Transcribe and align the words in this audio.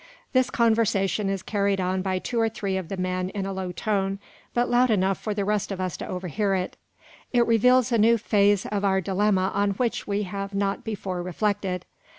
This 0.33 0.49
conversation 0.49 1.29
is 1.29 1.43
carried 1.43 1.79
on 1.79 2.01
by 2.01 2.17
two 2.17 2.41
or 2.41 2.49
three 2.49 2.75
of 2.75 2.89
the 2.89 2.97
men 2.97 3.29
in 3.29 3.45
a 3.45 3.53
low 3.53 3.71
tone, 3.71 4.17
but 4.51 4.67
loud 4.67 4.89
enough 4.89 5.19
for 5.21 5.35
the 5.35 5.45
rest 5.45 5.71
of 5.71 5.79
us 5.79 5.95
to 5.97 6.07
overhear 6.07 6.55
it. 6.55 6.75
It 7.31 7.45
reveals 7.45 7.91
a 7.91 7.99
new 7.99 8.17
phase 8.17 8.65
of 8.65 8.83
our 8.83 8.99
dilemma 8.99 9.51
on 9.53 9.73
which 9.73 10.07
we 10.07 10.23
have 10.23 10.55
not 10.55 10.83
before 10.83 11.21
reflected. 11.21 11.85